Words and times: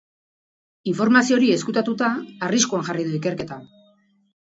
Informazio 0.91 1.37
hori 1.37 1.51
ezkutatuta 1.57 2.09
arriskuan 2.51 2.91
jarri 2.91 3.09
du 3.11 3.17
ikerketa. 3.23 3.65